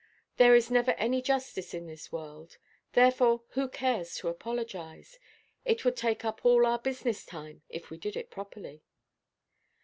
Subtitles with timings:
[0.37, 2.57] There is never any justice in this world;
[2.93, 5.19] therefore who cares to apologise?
[5.63, 8.81] It would take up all our business–time, if we did it properly.